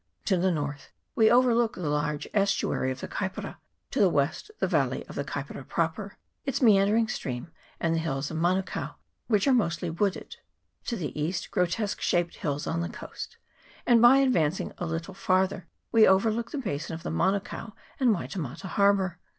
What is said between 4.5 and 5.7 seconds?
the valley of the Kaipara